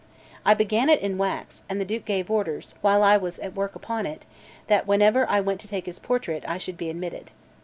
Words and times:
I 0.43 0.55
began 0.55 0.89
it 0.89 0.99
in 0.99 1.19
wax; 1.19 1.61
and 1.69 1.79
the 1.79 1.85
Duke 1.85 2.05
gave 2.05 2.31
orders, 2.31 2.73
while 2.81 3.03
I 3.03 3.17
was 3.17 3.37
at 3.37 3.53
work 3.53 3.75
upon 3.75 4.07
it, 4.07 4.25
that 4.65 4.87
whenever 4.87 5.29
I 5.29 5.41
went 5.41 5.59
to 5.59 5.67
take 5.67 5.85
his 5.85 5.99
portrait, 5.99 6.43
I 6.47 6.57
should 6.57 6.75
be 6.75 6.89
admitted. 6.89 7.29